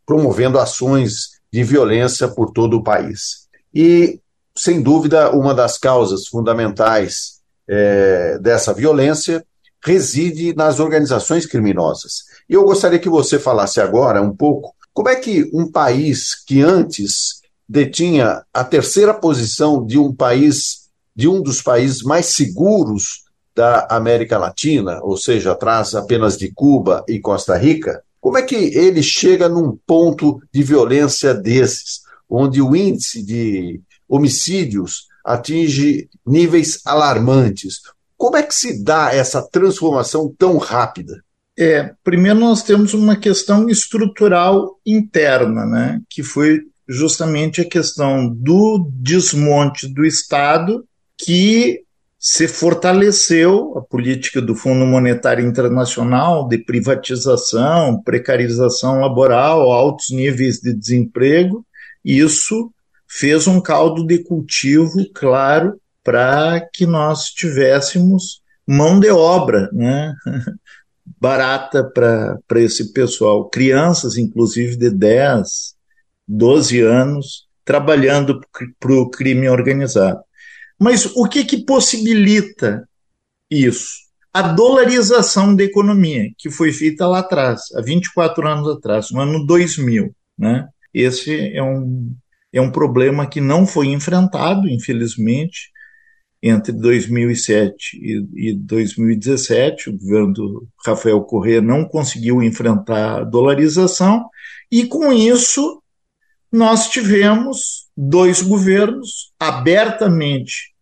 promovendo 0.06 0.58
ações 0.58 1.40
de 1.52 1.62
violência 1.62 2.28
por 2.28 2.50
todo 2.50 2.78
o 2.78 2.82
país. 2.82 3.48
E, 3.74 4.20
sem 4.56 4.82
dúvida, 4.82 5.30
uma 5.30 5.54
das 5.54 5.78
causas 5.78 6.26
fundamentais 6.26 7.40
é, 7.68 8.38
dessa 8.38 8.72
violência 8.72 9.44
reside 9.84 10.54
nas 10.54 10.80
organizações 10.80 11.46
criminosas. 11.46 12.24
E 12.48 12.54
eu 12.54 12.64
gostaria 12.64 12.98
que 12.98 13.08
você 13.08 13.38
falasse 13.38 13.80
agora 13.80 14.22
um 14.22 14.34
pouco 14.34 14.74
como 14.92 15.08
é 15.08 15.16
que 15.16 15.50
um 15.52 15.70
país 15.70 16.34
que 16.34 16.62
antes 16.62 17.42
detinha 17.68 18.44
a 18.52 18.62
terceira 18.62 19.12
posição 19.12 19.84
de 19.84 19.98
um 19.98 20.14
país, 20.14 20.88
de 21.16 21.26
um 21.28 21.42
dos 21.42 21.60
países 21.60 22.02
mais 22.02 22.26
seguros 22.26 23.24
da 23.54 23.86
América 23.90 24.38
Latina, 24.38 25.00
ou 25.02 25.16
seja, 25.16 25.52
atrás 25.52 25.94
apenas 25.94 26.38
de 26.38 26.52
Cuba 26.52 27.04
e 27.08 27.18
Costa 27.18 27.56
Rica, 27.56 28.02
como 28.24 28.38
é 28.38 28.42
que 28.42 28.54
ele 28.54 29.02
chega 29.02 29.50
num 29.50 29.76
ponto 29.86 30.40
de 30.50 30.62
violência 30.62 31.34
desses, 31.34 32.00
onde 32.26 32.62
o 32.62 32.74
índice 32.74 33.22
de 33.22 33.82
homicídios 34.08 35.08
atinge 35.22 36.08
níveis 36.26 36.80
alarmantes? 36.86 37.82
Como 38.16 38.38
é 38.38 38.42
que 38.42 38.54
se 38.54 38.82
dá 38.82 39.12
essa 39.14 39.42
transformação 39.42 40.34
tão 40.38 40.56
rápida? 40.56 41.22
É, 41.58 41.92
primeiro 42.02 42.40
nós 42.40 42.62
temos 42.62 42.94
uma 42.94 43.14
questão 43.14 43.68
estrutural 43.68 44.80
interna, 44.86 45.66
né, 45.66 46.00
que 46.08 46.22
foi 46.22 46.62
justamente 46.88 47.60
a 47.60 47.68
questão 47.68 48.26
do 48.26 48.90
desmonte 48.90 49.86
do 49.86 50.02
Estado 50.02 50.82
que 51.18 51.82
se 52.26 52.48
fortaleceu 52.48 53.76
a 53.76 53.82
política 53.82 54.40
do 54.40 54.56
Fundo 54.56 54.86
Monetário 54.86 55.46
Internacional 55.46 56.48
de 56.48 56.56
privatização, 56.56 58.00
precarização 58.00 58.98
laboral, 59.00 59.70
altos 59.70 60.08
níveis 60.08 60.58
de 60.58 60.72
desemprego. 60.72 61.66
Isso 62.02 62.72
fez 63.06 63.46
um 63.46 63.60
caldo 63.60 64.06
de 64.06 64.24
cultivo, 64.24 65.04
claro, 65.12 65.78
para 66.02 66.66
que 66.72 66.86
nós 66.86 67.26
tivéssemos 67.26 68.40
mão 68.66 68.98
de 68.98 69.10
obra, 69.10 69.68
né? 69.70 70.14
barata 71.20 71.84
para 71.84 72.40
esse 72.60 72.94
pessoal. 72.94 73.50
Crianças, 73.50 74.16
inclusive, 74.16 74.76
de 74.76 74.88
10, 74.88 75.74
12 76.26 76.80
anos, 76.80 77.46
trabalhando 77.66 78.40
para 78.80 78.94
o 78.94 79.10
crime 79.10 79.46
organizado. 79.46 80.20
Mas 80.78 81.06
o 81.14 81.28
que, 81.28 81.44
que 81.44 81.64
possibilita 81.64 82.88
isso? 83.50 84.04
A 84.32 84.42
dolarização 84.42 85.54
da 85.54 85.62
economia, 85.62 86.28
que 86.36 86.50
foi 86.50 86.72
feita 86.72 87.06
lá 87.06 87.20
atrás, 87.20 87.62
há 87.76 87.80
24 87.80 88.46
anos 88.48 88.68
atrás, 88.68 89.10
no 89.10 89.20
ano 89.20 89.46
2000. 89.46 90.14
Né? 90.36 90.68
Esse 90.92 91.54
é 91.54 91.62
um, 91.62 92.14
é 92.52 92.60
um 92.60 92.70
problema 92.70 93.26
que 93.26 93.40
não 93.40 93.66
foi 93.66 93.88
enfrentado, 93.88 94.68
infelizmente, 94.68 95.72
entre 96.42 96.72
2007 96.72 97.96
e, 97.96 98.50
e 98.50 98.54
2017. 98.54 99.90
O 99.90 99.98
governo 99.98 100.32
do 100.32 100.68
Rafael 100.84 101.20
Correa 101.22 101.62
não 101.62 101.84
conseguiu 101.84 102.42
enfrentar 102.42 103.20
a 103.20 103.24
dolarização, 103.24 104.28
e 104.70 104.84
com 104.86 105.12
isso 105.12 105.80
nós 106.52 106.88
tivemos 106.88 107.83
dois 107.96 108.42
governos 108.42 109.32
abertamente 109.38 110.74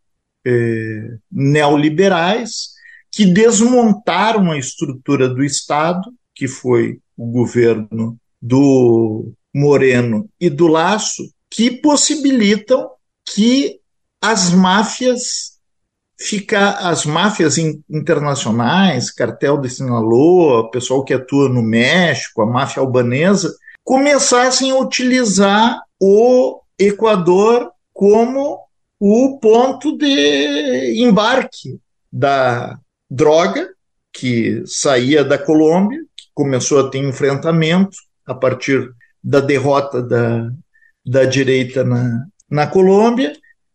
eh, 0.45 1.17
neoliberais 1.31 2.73
que 3.11 3.27
desmontaram 3.27 4.51
a 4.51 4.59
estrutura 4.59 5.29
do 5.29 5.45
Estado, 5.45 6.11
que 6.35 6.49
foi 6.49 6.99
o 7.17 7.27
governo 7.27 8.17
do 8.41 9.33
Moreno 9.55 10.29
e 10.41 10.49
do 10.49 10.67
Laço, 10.67 11.23
que 11.51 11.71
possibilitam 11.71 12.91
que 13.25 13.79
as 14.21 14.51
máfias 14.51 15.53
ficar 16.19 16.75
as 16.79 17.05
máfias 17.05 17.59
internacionais, 17.59 19.11
cartel 19.11 19.59
de 19.59 19.69
Sinaloa, 19.69 20.71
pessoal 20.71 21.05
que 21.05 21.13
atua 21.13 21.49
no 21.49 21.63
México, 21.63 22.43
a 22.43 22.47
máfia 22.47 22.81
albanesa, 22.81 23.53
começassem 23.83 24.71
a 24.71 24.77
utilizar 24.77 25.81
o 26.01 26.62
Equador 26.89 27.71
como 27.93 28.61
o 28.99 29.39
ponto 29.41 29.97
de 29.97 31.03
embarque 31.03 31.79
da 32.13 32.79
droga 33.11 33.69
que 34.13 34.63
saía 34.67 35.25
da 35.25 35.39
Colômbia, 35.39 35.99
que 36.17 36.27
começou 36.35 36.81
a 36.81 36.91
ter 36.91 36.99
enfrentamento 36.99 37.97
a 38.27 38.35
partir 38.35 38.91
da 39.23 39.41
derrota 39.41 40.03
da, 40.03 40.51
da 41.05 41.25
direita 41.25 41.83
na, 41.83 42.27
na 42.49 42.67
Colômbia, 42.67 43.33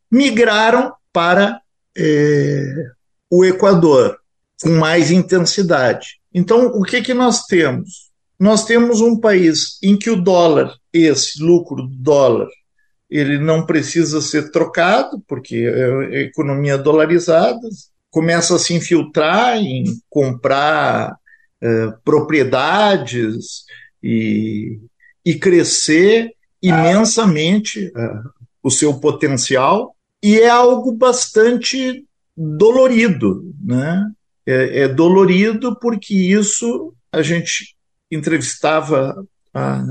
migraram 0.10 0.94
para 1.12 1.60
eh, 1.98 2.86
o 3.30 3.44
Equador 3.44 4.18
com 4.62 4.70
mais 4.70 5.12
intensidade. 5.12 6.20
Então, 6.34 6.68
o 6.68 6.84
que, 6.84 7.02
que 7.02 7.14
nós 7.14 7.46
temos? 7.46 8.08
nós 8.40 8.66
temos 8.66 9.02
um 9.02 9.20
país 9.20 9.80
em 9.82 9.98
que 9.98 10.10
o 10.10 10.22
dólar, 10.22 10.76
esse 10.94 11.42
lucro 11.42 11.88
do 11.88 11.96
dólar, 11.96 12.48
ele 13.10 13.38
não 13.38 13.66
precisa 13.66 14.22
ser 14.22 14.52
trocado, 14.52 15.22
porque 15.28 15.56
é 15.56 16.22
economia 16.24 16.78
dolarizada, 16.78 17.60
começa 18.10 18.56
a 18.56 18.60
se 18.60 18.74
infiltrar 18.74 19.58
em 19.58 19.86
comprar 20.10 21.16
é, 21.62 21.88
propriedades 22.04 23.64
e, 24.04 24.80
e 25.26 25.36
crescer 25.36 26.32
imensamente 26.62 27.92
é, 27.96 28.14
o 28.62 28.70
seu 28.70 29.00
potencial, 29.00 29.96
e 30.22 30.40
é 30.40 30.50
algo 30.50 30.92
bastante 30.92 32.06
dolorido, 32.36 33.54
né? 33.64 34.06
É, 34.46 34.82
é 34.82 34.88
dolorido 34.88 35.78
porque 35.80 36.14
isso 36.14 36.94
a 37.12 37.22
gente 37.22 37.76
entrevistava 38.12 39.26
a, 39.54 39.84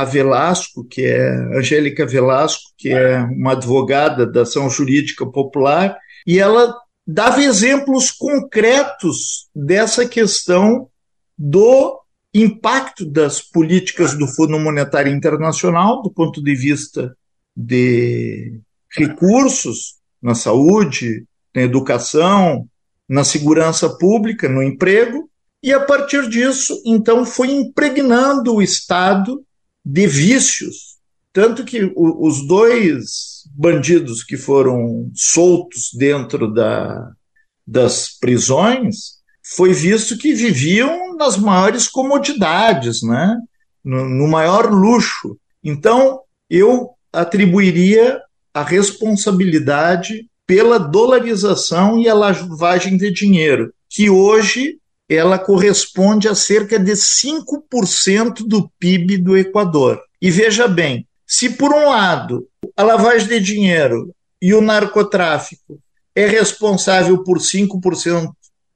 a 0.00 0.04
Velasco, 0.04 0.84
que 0.84 1.02
é 1.02 1.30
Angélica 1.56 2.06
Velasco, 2.06 2.70
que 2.76 2.90
é 2.90 3.18
uma 3.22 3.52
advogada 3.52 4.26
da 4.26 4.42
ação 4.42 4.68
jurídica 4.70 5.26
popular, 5.26 5.96
e 6.26 6.38
ela 6.38 6.74
dava 7.06 7.42
exemplos 7.42 8.10
concretos 8.10 9.48
dessa 9.54 10.06
questão 10.06 10.88
do 11.36 12.00
impacto 12.32 13.04
das 13.04 13.40
políticas 13.40 14.14
do 14.14 14.26
Fundo 14.26 14.58
Monetário 14.58 15.12
Internacional 15.12 16.02
do 16.02 16.10
ponto 16.10 16.42
de 16.42 16.54
vista 16.54 17.16
de 17.56 18.60
recursos 18.96 19.96
na 20.22 20.34
saúde, 20.34 21.24
na 21.54 21.62
educação, 21.62 22.66
na 23.08 23.24
segurança 23.24 23.88
pública, 23.88 24.48
no 24.48 24.62
emprego, 24.62 25.28
e 25.62 25.72
a 25.72 25.80
partir 25.80 26.28
disso, 26.28 26.80
então, 26.86 27.26
foi 27.26 27.50
impregnando 27.50 28.54
o 28.54 28.62
Estado 28.62 29.44
de 29.84 30.06
vícios. 30.06 30.98
Tanto 31.32 31.64
que 31.64 31.84
o, 31.94 32.26
os 32.26 32.46
dois 32.46 33.44
bandidos 33.54 34.24
que 34.24 34.36
foram 34.36 35.10
soltos 35.14 35.90
dentro 35.96 36.52
da, 36.52 37.12
das 37.66 38.08
prisões 38.18 39.20
foi 39.54 39.72
visto 39.72 40.16
que 40.18 40.34
viviam 40.34 41.16
nas 41.16 41.36
maiores 41.36 41.88
comodidades, 41.88 43.02
né? 43.02 43.36
no, 43.84 44.08
no 44.08 44.28
maior 44.28 44.70
luxo. 44.70 45.36
Então, 45.62 46.20
eu 46.48 46.90
atribuiria 47.12 48.20
a 48.52 48.62
responsabilidade 48.62 50.28
pela 50.46 50.78
dolarização 50.78 51.98
e 51.98 52.08
a 52.08 52.14
lavagem 52.14 52.96
de 52.96 53.12
dinheiro, 53.12 53.72
que 53.88 54.10
hoje 54.10 54.79
ela 55.10 55.40
corresponde 55.40 56.28
a 56.28 56.36
cerca 56.36 56.78
de 56.78 56.92
5% 56.92 58.46
do 58.46 58.70
PIB 58.78 59.18
do 59.18 59.36
Equador. 59.36 60.00
E 60.22 60.30
veja 60.30 60.68
bem, 60.68 61.04
se 61.26 61.50
por 61.50 61.72
um 61.72 61.88
lado 61.88 62.48
a 62.76 62.84
lavagem 62.84 63.26
de 63.26 63.40
dinheiro 63.40 64.14
e 64.40 64.54
o 64.54 64.60
narcotráfico 64.60 65.80
é 66.14 66.26
responsável 66.26 67.24
por 67.24 67.38
5% 67.38 68.30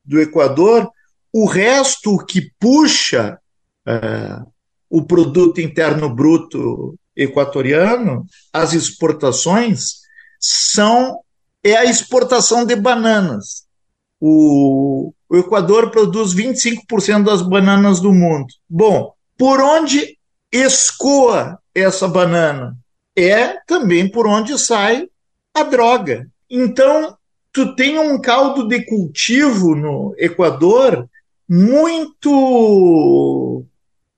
do 0.04 0.20
Equador, 0.20 0.90
o 1.32 1.46
resto 1.46 2.18
que 2.26 2.50
puxa 2.58 3.38
é, 3.86 4.42
o 4.90 5.04
produto 5.04 5.60
interno 5.60 6.12
bruto 6.12 6.98
equatoriano, 7.16 8.26
as 8.52 8.72
exportações, 8.72 10.00
são 10.40 11.20
é 11.62 11.76
a 11.76 11.84
exportação 11.84 12.66
de 12.66 12.74
bananas. 12.74 13.64
O, 14.20 15.13
o 15.28 15.37
Equador 15.37 15.90
produz 15.90 16.34
25% 16.34 17.24
das 17.24 17.42
bananas 17.42 18.00
do 18.00 18.12
mundo. 18.12 18.46
Bom, 18.68 19.12
por 19.37 19.60
onde 19.60 20.18
escoa 20.52 21.58
essa 21.74 22.06
banana? 22.06 22.76
É 23.16 23.58
também 23.66 24.08
por 24.08 24.26
onde 24.26 24.58
sai 24.58 25.08
a 25.54 25.62
droga. 25.62 26.28
Então, 26.50 27.16
tu 27.52 27.74
tem 27.74 27.98
um 27.98 28.20
caldo 28.20 28.66
de 28.66 28.84
cultivo 28.84 29.74
no 29.74 30.14
Equador 30.18 31.08
muito 31.48 33.64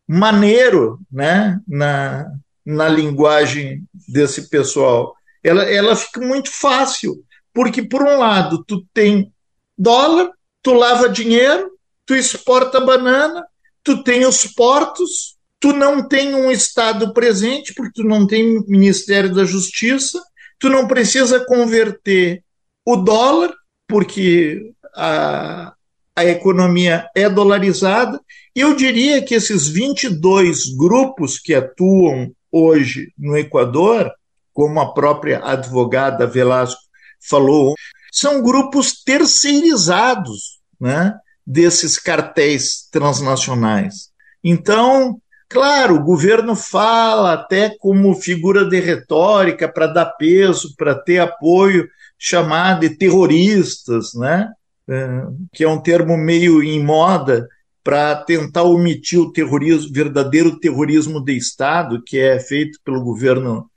maneiro, 0.08 1.00
né, 1.10 1.60
na, 1.66 2.30
na 2.64 2.88
linguagem 2.88 3.84
desse 4.08 4.48
pessoal. 4.48 5.14
Ela, 5.42 5.64
ela 5.64 5.96
fica 5.96 6.20
muito 6.20 6.50
fácil, 6.50 7.22
porque 7.52 7.82
por 7.82 8.02
um 8.02 8.18
lado 8.18 8.64
tu 8.64 8.84
tem 8.94 9.32
dólar, 9.76 10.30
tu 10.66 10.74
lava 10.74 11.08
dinheiro, 11.08 11.70
tu 12.04 12.12
exporta 12.16 12.80
banana, 12.80 13.46
tu 13.84 14.02
tem 14.02 14.26
os 14.26 14.48
portos, 14.48 15.36
tu 15.60 15.72
não 15.72 16.08
tem 16.08 16.34
um 16.34 16.50
Estado 16.50 17.14
presente, 17.14 17.72
porque 17.72 18.02
tu 18.02 18.02
não 18.02 18.26
tem 18.26 18.64
Ministério 18.66 19.32
da 19.32 19.44
Justiça, 19.44 20.20
tu 20.58 20.68
não 20.68 20.88
precisa 20.88 21.44
converter 21.46 22.42
o 22.84 22.96
dólar, 22.96 23.54
porque 23.86 24.72
a, 24.96 25.72
a 26.16 26.24
economia 26.24 27.08
é 27.14 27.30
dolarizada. 27.30 28.20
Eu 28.52 28.74
diria 28.74 29.22
que 29.22 29.36
esses 29.36 29.68
22 29.68 30.76
grupos 30.76 31.38
que 31.38 31.54
atuam 31.54 32.32
hoje 32.50 33.12
no 33.16 33.38
Equador, 33.38 34.10
como 34.52 34.80
a 34.80 34.92
própria 34.92 35.38
advogada 35.44 36.26
Velasco 36.26 36.82
falou, 37.20 37.76
são 38.10 38.42
grupos 38.42 39.04
terceirizados 39.04 40.55
né, 40.80 41.14
desses 41.46 41.98
cartéis 41.98 42.88
transnacionais. 42.90 44.10
Então, 44.42 45.20
claro, 45.48 45.96
o 45.96 46.04
governo 46.04 46.54
fala 46.54 47.34
até 47.34 47.76
como 47.78 48.14
figura 48.14 48.64
de 48.64 48.80
retórica 48.80 49.68
para 49.68 49.86
dar 49.86 50.06
peso, 50.16 50.74
para 50.76 50.94
ter 50.94 51.18
apoio, 51.18 51.88
chamar 52.18 52.80
de 52.80 52.90
terroristas, 52.90 54.14
né, 54.14 54.48
é, 54.88 55.22
que 55.52 55.64
é 55.64 55.68
um 55.68 55.80
termo 55.80 56.16
meio 56.16 56.62
em 56.62 56.82
moda 56.82 57.48
para 57.82 58.16
tentar 58.16 58.64
omitir 58.64 59.20
o 59.20 59.32
terrorismo, 59.32 59.92
verdadeiro 59.92 60.58
terrorismo 60.58 61.24
de 61.24 61.36
Estado, 61.36 62.02
que 62.04 62.18
é 62.18 62.38
feito 62.40 62.80
pelo 62.84 63.00
governo 63.00 63.70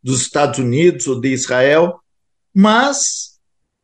dos 0.00 0.20
Estados 0.20 0.60
Unidos 0.60 1.08
ou 1.08 1.20
de 1.20 1.32
Israel, 1.32 1.98
mas 2.54 3.35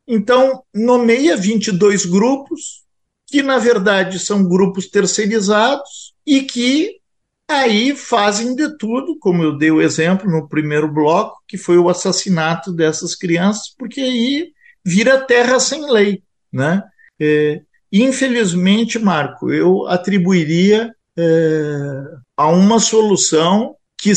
Então, 0.07 0.63
nomeia 0.73 1.37
22 1.37 2.05
grupos, 2.05 2.83
que 3.27 3.41
na 3.41 3.57
verdade 3.57 4.19
são 4.19 4.47
grupos 4.47 4.89
terceirizados 4.89 6.13
e 6.25 6.43
que 6.43 6.99
aí 7.47 7.95
fazem 7.95 8.55
de 8.55 8.77
tudo, 8.77 9.17
como 9.19 9.43
eu 9.43 9.57
dei 9.57 9.71
o 9.71 9.81
exemplo 9.81 10.29
no 10.29 10.47
primeiro 10.47 10.91
bloco, 10.91 11.41
que 11.47 11.57
foi 11.57 11.77
o 11.77 11.89
assassinato 11.89 12.71
dessas 12.71 13.15
crianças, 13.15 13.73
porque 13.77 14.01
aí 14.01 14.51
vira 14.83 15.25
terra 15.25 15.59
sem 15.59 15.89
lei. 15.89 16.21
Né? 16.51 16.81
É, 17.19 17.61
infelizmente, 17.91 18.99
Marco, 18.99 19.51
eu 19.51 19.87
atribuiria 19.87 20.91
é, 21.17 22.03
a 22.35 22.47
uma 22.49 22.79
solução 22.79 23.75
que, 23.97 24.11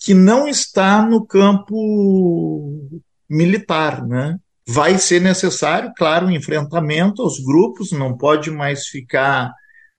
que 0.00 0.14
não 0.14 0.48
está 0.48 1.02
no 1.02 1.24
campo 1.24 2.90
militar, 3.28 4.06
né? 4.06 4.36
Vai 4.68 4.98
ser 4.98 5.20
necessário, 5.20 5.92
claro, 5.96 6.26
um 6.26 6.30
enfrentamento 6.30 7.22
aos 7.22 7.40
grupos, 7.40 7.90
não 7.90 8.16
pode 8.16 8.50
mais 8.50 8.86
ficar 8.86 9.50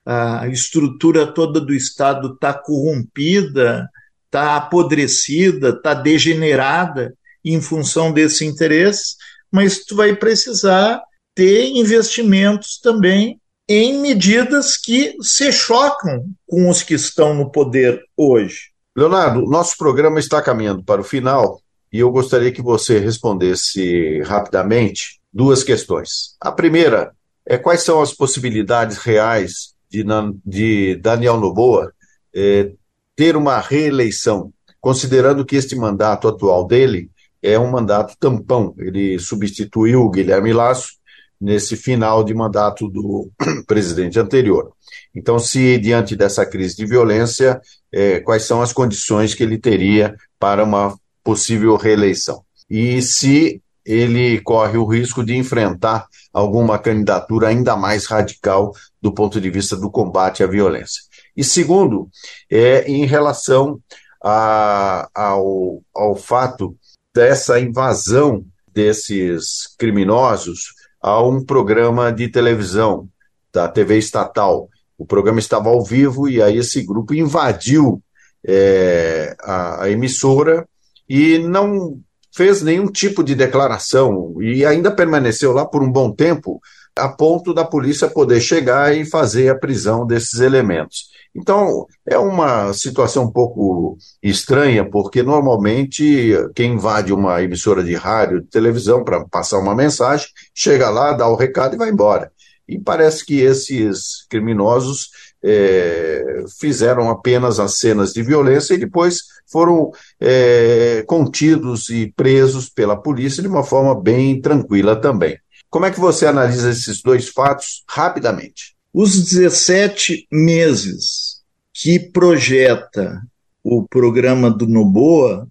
a 0.05 0.47
estrutura 0.47 1.31
toda 1.31 1.61
do 1.61 1.73
Estado 1.73 2.33
está 2.33 2.51
corrompida, 2.51 3.87
está 4.25 4.55
apodrecida, 4.55 5.69
está 5.69 5.93
degenerada 5.93 7.13
em 7.45 7.61
função 7.61 8.11
desse 8.11 8.43
interesse, 8.45 9.15
mas 9.51 9.85
tu 9.85 9.95
vai 9.95 10.15
precisar 10.15 11.01
ter 11.35 11.67
investimentos 11.69 12.79
também 12.79 13.39
em 13.67 14.01
medidas 14.01 14.75
que 14.77 15.15
se 15.21 15.51
chocam 15.51 16.25
com 16.47 16.69
os 16.69 16.81
que 16.81 16.95
estão 16.95 17.35
no 17.35 17.51
poder 17.51 18.01
hoje. 18.17 18.71
Leonardo, 18.97 19.43
nosso 19.43 19.77
programa 19.77 20.19
está 20.19 20.41
caminhando 20.41 20.83
para 20.83 21.01
o 21.01 21.03
final 21.03 21.61
e 21.91 21.99
eu 21.99 22.11
gostaria 22.11 22.51
que 22.51 22.61
você 22.61 22.99
respondesse 22.99 24.21
rapidamente 24.21 25.19
duas 25.33 25.63
questões. 25.63 26.35
A 26.39 26.51
primeira 26.51 27.11
é 27.45 27.57
quais 27.57 27.83
são 27.83 28.01
as 28.01 28.13
possibilidades 28.13 28.97
reais 28.97 29.73
de, 29.89 30.05
de 30.45 30.95
Daniel 30.97 31.39
Noboa 31.39 31.91
é, 32.33 32.71
ter 33.15 33.35
uma 33.35 33.59
reeleição, 33.59 34.53
considerando 34.79 35.45
que 35.45 35.55
este 35.55 35.75
mandato 35.75 36.27
atual 36.27 36.65
dele 36.65 37.09
é 37.41 37.57
um 37.57 37.71
mandato 37.71 38.15
tampão. 38.19 38.75
Ele 38.77 39.17
substituiu 39.17 40.01
o 40.01 40.09
Guilherme 40.11 40.53
Lasso 40.53 40.99
nesse 41.41 41.75
final 41.75 42.23
de 42.23 42.33
mandato 42.33 42.87
do 42.89 43.31
presidente 43.65 44.19
anterior. 44.19 44.73
Então, 45.15 45.39
se 45.39 45.77
diante 45.77 46.15
dessa 46.15 46.45
crise 46.45 46.75
de 46.75 46.85
violência, 46.85 47.59
é, 47.91 48.19
quais 48.19 48.43
são 48.43 48.61
as 48.61 48.73
condições 48.73 49.33
que 49.33 49.41
ele 49.41 49.57
teria 49.57 50.15
para 50.37 50.63
uma 50.63 50.95
possível 51.23 51.75
reeleição? 51.75 52.43
E 52.69 53.01
se 53.01 53.61
ele 53.85 54.39
corre 54.41 54.77
o 54.77 54.85
risco 54.85 55.23
de 55.23 55.35
enfrentar 55.35 56.05
alguma 56.31 56.77
candidatura 56.77 57.47
ainda 57.47 57.75
mais 57.75 58.05
radical 58.05 58.71
do 59.01 59.11
ponto 59.11 59.41
de 59.41 59.49
vista 59.49 59.75
do 59.75 59.89
combate 59.89 60.43
à 60.43 60.47
violência. 60.47 61.01
E 61.35 61.43
segundo, 61.43 62.07
é 62.51 62.89
em 62.89 63.05
relação 63.05 63.79
a, 64.23 65.09
ao, 65.15 65.81
ao 65.95 66.15
fato 66.15 66.75
dessa 67.15 67.59
invasão 67.59 68.45
desses 68.71 69.73
criminosos 69.75 70.73
a 71.01 71.21
um 71.23 71.43
programa 71.43 72.11
de 72.11 72.29
televisão 72.29 73.09
da 73.51 73.67
TV 73.67 73.97
estatal. 73.97 74.69
O 74.97 75.05
programa 75.05 75.39
estava 75.39 75.69
ao 75.69 75.83
vivo 75.83 76.29
e 76.29 76.41
aí 76.41 76.57
esse 76.57 76.85
grupo 76.85 77.15
invadiu 77.15 78.03
é, 78.45 79.35
a, 79.39 79.85
a 79.85 79.89
emissora 79.89 80.68
e 81.09 81.39
não 81.39 81.99
fez 82.35 82.61
nenhum 82.61 82.87
tipo 82.87 83.23
de 83.23 83.33
declaração 83.33 84.35
e 84.41 84.65
ainda 84.65 84.91
permaneceu 84.91 85.51
lá 85.51 85.65
por 85.65 85.81
um 85.81 85.91
bom 85.91 86.11
tempo, 86.11 86.61
a 86.95 87.09
ponto 87.09 87.53
da 87.53 87.65
polícia 87.65 88.07
poder 88.07 88.39
chegar 88.39 88.95
e 88.95 89.05
fazer 89.05 89.49
a 89.49 89.57
prisão 89.57 90.05
desses 90.05 90.39
elementos. 90.39 91.09
Então, 91.35 91.85
é 92.05 92.17
uma 92.17 92.73
situação 92.73 93.25
um 93.25 93.31
pouco 93.31 93.97
estranha, 94.21 94.89
porque 94.89 95.23
normalmente 95.23 96.33
quem 96.55 96.73
invade 96.73 97.13
uma 97.13 97.41
emissora 97.41 97.83
de 97.83 97.95
rádio, 97.95 98.41
de 98.41 98.47
televisão 98.47 99.03
para 99.03 99.23
passar 99.25 99.59
uma 99.59 99.75
mensagem, 99.75 100.27
chega 100.53 100.89
lá, 100.89 101.13
dá 101.13 101.27
o 101.27 101.35
recado 101.35 101.75
e 101.75 101.77
vai 101.77 101.89
embora. 101.89 102.31
E 102.67 102.77
parece 102.79 103.25
que 103.25 103.39
esses 103.41 104.25
criminosos 104.29 105.09
é, 105.43 106.43
fizeram 106.59 107.09
apenas 107.09 107.59
as 107.59 107.77
cenas 107.77 108.13
de 108.13 108.21
violência 108.21 108.73
e 108.73 108.79
depois 108.79 109.21
foram 109.47 109.91
é, 110.19 111.03
contidos 111.07 111.89
e 111.89 112.11
presos 112.15 112.69
pela 112.69 112.97
polícia 112.97 113.41
de 113.41 113.47
uma 113.47 113.63
forma 113.63 113.99
bem 113.99 114.41
tranquila 114.41 114.95
também. 114.95 115.37
Como 115.69 115.85
é 115.85 115.91
que 115.91 115.99
você 115.99 116.25
analisa 116.25 116.71
esses 116.71 117.01
dois 117.01 117.29
fatos 117.29 117.83
rapidamente? 117.87 118.75
Os 118.93 119.23
17 119.23 120.27
meses 120.31 121.39
que 121.73 121.99
projeta 121.99 123.21
o 123.63 123.87
programa 123.87 124.49
do 124.49 124.67
Noboa, 124.67 125.47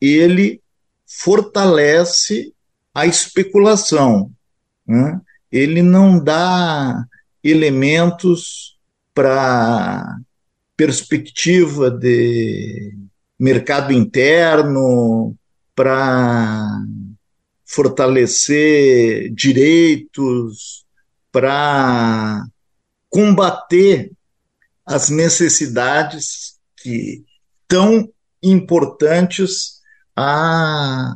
ele 0.00 0.60
fortalece 1.06 2.52
a 2.94 3.06
especulação. 3.06 4.30
Né? 4.86 5.20
Ele 5.52 5.82
não 5.82 6.22
dá 6.22 7.04
elementos 7.42 8.78
para 9.14 10.18
perspectiva 10.76 11.90
de 11.90 12.94
mercado 13.38 13.92
interno, 13.92 15.36
para 15.74 16.66
fortalecer 17.64 19.32
direitos, 19.32 20.84
para 21.30 22.44
combater 23.08 24.10
as 24.84 25.08
necessidades 25.10 26.58
que 26.76 27.24
tão 27.68 28.10
importantes 28.42 29.80
a, 30.16 31.14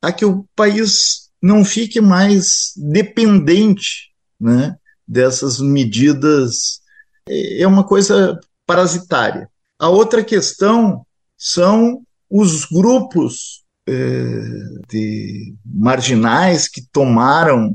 a 0.00 0.12
que 0.12 0.24
o 0.24 0.44
país 0.54 1.28
não 1.42 1.64
fique 1.64 2.00
mais 2.00 2.72
dependente 2.76 4.12
né, 4.40 4.76
dessas 5.06 5.60
medidas. 5.60 6.80
É 7.28 7.66
uma 7.66 7.84
coisa 7.84 8.38
parasitária. 8.66 9.48
A 9.78 9.88
outra 9.88 10.24
questão 10.24 11.04
são 11.36 12.02
os 12.30 12.64
grupos 12.64 13.64
eh, 13.88 14.80
de 14.88 15.54
marginais 15.64 16.68
que 16.68 16.82
tomaram 16.92 17.74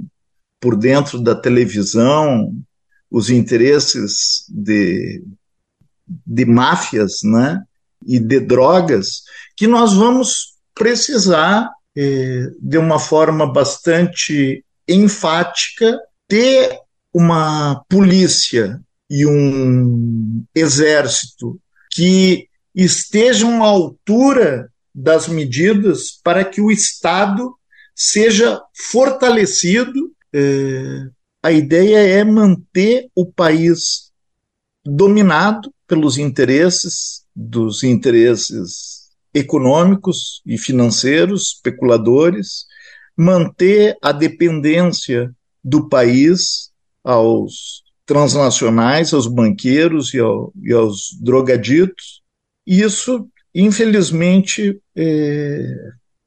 por 0.61 0.75
dentro 0.75 1.19
da 1.19 1.33
televisão 1.33 2.53
os 3.09 3.29
interesses 3.29 4.45
de, 4.49 5.23
de 6.07 6.45
máfias 6.45 7.19
né, 7.23 7.63
e 8.05 8.19
de 8.19 8.39
drogas, 8.39 9.23
que 9.55 9.67
nós 9.67 9.93
vamos 9.93 10.53
precisar, 10.75 11.69
eh, 11.95 12.47
de 12.59 12.77
uma 12.77 12.99
forma 12.99 13.51
bastante 13.51 14.63
enfática, 14.87 15.99
ter 16.27 16.79
uma 17.13 17.83
polícia 17.89 18.81
e 19.15 19.27
um 19.27 20.43
exército 20.55 21.61
que 21.91 22.47
estejam 22.73 23.63
à 23.63 23.67
altura 23.67 24.71
das 24.93 25.27
medidas 25.27 26.19
para 26.23 26.43
que 26.43 26.59
o 26.59 26.71
Estado 26.71 27.53
seja 27.95 28.59
fortalecido. 28.91 30.11
É, 30.33 31.05
a 31.43 31.51
ideia 31.51 31.97
é 31.97 32.23
manter 32.23 33.07
o 33.13 33.23
país 33.23 34.11
dominado 34.83 35.71
pelos 35.87 36.17
interesses 36.17 37.23
dos 37.35 37.83
interesses 37.83 39.11
econômicos 39.31 40.41
e 40.43 40.57
financeiros, 40.57 41.53
especuladores, 41.53 42.65
manter 43.15 43.95
a 44.01 44.11
dependência 44.11 45.31
do 45.63 45.87
país 45.87 46.71
aos 47.03 47.82
transnacionais, 48.05 49.13
aos 49.13 49.27
banqueiros 49.27 50.13
e, 50.13 50.19
ao, 50.19 50.53
e 50.61 50.73
aos 50.73 51.09
drogaditos, 51.21 52.21
isso, 52.65 53.27
infelizmente, 53.53 54.79
é, 54.95 55.65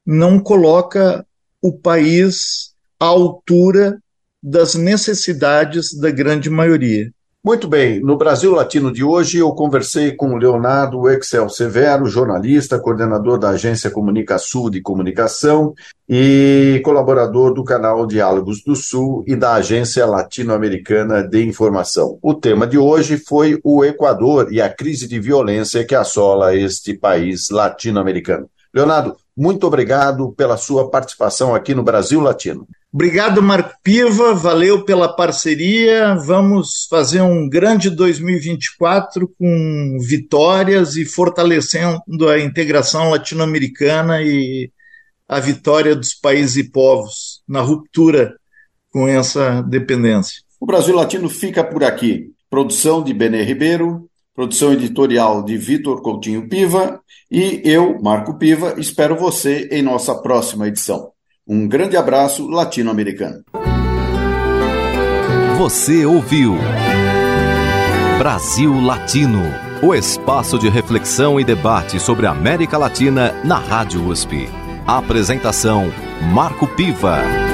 não 0.05 0.39
coloca 0.39 1.25
o 1.61 1.71
país 1.71 2.73
à 2.99 3.05
altura 3.05 4.01
das 4.41 4.75
necessidades 4.75 5.93
da 5.99 6.09
grande 6.09 6.49
maioria. 6.49 7.11
Muito 7.43 7.67
bem, 7.67 8.01
no 8.01 8.17
Brasil 8.17 8.51
Latino 8.51 8.91
de 8.91 9.03
hoje 9.03 9.37
eu 9.37 9.51
conversei 9.53 10.11
com 10.11 10.35
Leonardo 10.35 11.09
Excel 11.09 11.47
Severo, 11.47 12.05
jornalista, 12.07 12.79
coordenador 12.79 13.37
da 13.37 13.51
Agência 13.51 13.89
Comunica 13.89 14.37
Sul 14.37 14.69
de 14.69 14.81
Comunicação 14.81 15.73
e 16.09 16.81
colaborador 16.83 17.53
do 17.53 17.63
canal 17.63 18.05
Diálogos 18.05 18.61
do 18.63 18.75
Sul 18.75 19.23
e 19.25 19.35
da 19.35 19.53
Agência 19.53 20.05
Latino-Americana 20.05 21.23
de 21.25 21.41
Informação. 21.45 22.17
O 22.21 22.33
tema 22.33 22.67
de 22.67 22.77
hoje 22.77 23.17
foi 23.17 23.59
o 23.63 23.85
Equador 23.85 24.51
e 24.51 24.59
a 24.59 24.67
crise 24.67 25.07
de 25.07 25.19
violência 25.19 25.85
que 25.85 25.95
assola 25.95 26.55
este 26.55 26.95
país 26.95 27.49
latino-americano. 27.49 28.49
Leonardo, 28.73 29.15
muito 29.37 29.65
obrigado 29.65 30.33
pela 30.33 30.57
sua 30.57 30.89
participação 30.89 31.55
aqui 31.55 31.73
no 31.73 31.83
Brasil 31.83 32.19
Latino. 32.19 32.67
Obrigado, 32.91 33.43
Marco 33.43 33.75
Piva, 33.83 34.33
valeu 34.33 34.83
pela 34.85 35.13
parceria. 35.13 36.15
Vamos 36.15 36.87
fazer 36.89 37.21
um 37.21 37.47
grande 37.47 37.89
2024 37.89 39.27
com 39.37 39.97
vitórias 39.99 40.95
e 40.95 41.05
fortalecendo 41.05 42.29
a 42.29 42.39
integração 42.39 43.09
latino-americana 43.09 44.21
e 44.21 44.71
a 45.27 45.39
vitória 45.39 45.95
dos 45.95 46.13
países 46.13 46.55
e 46.55 46.71
povos 46.71 47.41
na 47.47 47.59
ruptura 47.59 48.35
com 48.89 49.05
essa 49.07 49.61
dependência. 49.61 50.41
O 50.59 50.65
Brasil 50.65 50.95
Latino 50.95 51.29
fica 51.29 51.63
por 51.63 51.83
aqui. 51.83 52.31
Produção 52.49 53.03
de 53.03 53.13
Benê 53.13 53.43
Ribeiro, 53.43 54.09
produção 54.33 54.71
editorial 54.71 55.43
de 55.43 55.57
Vitor 55.57 56.01
Coutinho 56.01 56.47
Piva 56.47 57.01
e 57.29 57.61
eu, 57.65 58.01
Marco 58.01 58.37
Piva, 58.37 58.75
espero 58.77 59.17
você 59.17 59.67
em 59.69 59.81
nossa 59.81 60.15
próxima 60.15 60.67
edição. 60.67 61.11
Um 61.49 61.65
grande 61.65 61.95
abraço 61.95 62.45
latino-americano. 62.49 63.41
Você 65.57 66.05
ouviu 66.05 66.57
Brasil 68.17 68.81
Latino, 68.81 69.43
o 69.81 69.95
espaço 69.95 70.59
de 70.59 70.67
reflexão 70.67 71.39
e 71.39 71.45
debate 71.45 72.01
sobre 72.01 72.25
a 72.25 72.31
América 72.31 72.77
Latina 72.77 73.31
na 73.45 73.57
Rádio 73.57 74.05
USP. 74.05 74.49
Apresentação 74.85 75.85
Marco 76.33 76.67
Piva. 76.67 77.46